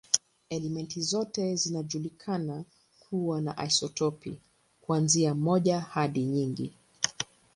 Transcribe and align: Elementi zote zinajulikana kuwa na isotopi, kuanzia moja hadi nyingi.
Elementi 0.49 1.01
zote 1.01 1.55
zinajulikana 1.55 2.63
kuwa 2.99 3.41
na 3.41 3.65
isotopi, 3.65 4.37
kuanzia 4.81 5.35
moja 5.35 5.79
hadi 5.79 6.23
nyingi. 6.25 6.73